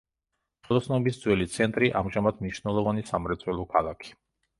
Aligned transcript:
ხელოსნობის 0.67 1.19
ძველი 1.25 1.45
ცენტრი, 1.55 1.89
ამჟამად 1.99 2.41
მნიშვნელოვანი 2.45 3.05
სამრეწველო 3.11 3.67
ქალაქი. 3.75 4.15